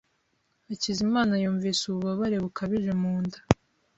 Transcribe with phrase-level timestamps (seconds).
[0.67, 3.39] Hakizimana yumvise ububabare bukabije mu nda.